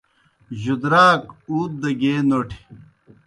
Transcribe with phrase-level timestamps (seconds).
[0.61, 2.61] جُدراک اُوت دہ گیے نوٹھیْ۔